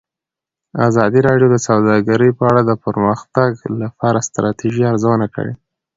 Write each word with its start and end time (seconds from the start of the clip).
ازادي 0.87 1.19
راډیو 1.27 1.47
د 1.51 1.57
سوداګري 1.67 2.29
په 2.37 2.43
اړه 2.49 2.61
د 2.65 2.71
پرمختګ 2.85 3.51
لپاره 3.81 4.17
د 4.21 4.25
ستراتیژۍ 4.27 4.83
ارزونه 4.91 5.25
کړې. 5.35 5.53